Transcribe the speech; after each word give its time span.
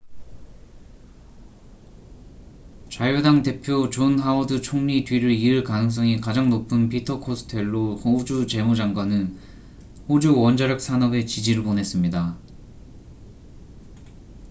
자유당 2.89 3.43
대표 3.43 3.91
존 3.91 4.17
하워드 4.17 4.61
총리 4.63 5.03
뒤를 5.03 5.29
이을 5.29 5.63
가능성이 5.63 6.19
가장 6.19 6.49
높은 6.49 6.89
피터 6.89 7.19
코스텔로 7.19 7.97
호주 7.97 8.47
재무 8.47 8.75
장관은 8.75 9.37
호주 10.09 10.35
원자력 10.39 10.81
산업에 10.81 11.25
지지를 11.25 11.61
보냈습니다 11.61 12.35